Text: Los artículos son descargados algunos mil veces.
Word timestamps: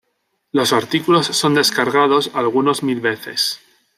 Los 0.51 0.73
artículos 0.73 1.27
son 1.27 1.53
descargados 1.53 2.31
algunos 2.33 2.81
mil 2.81 3.01
veces. 3.01 3.59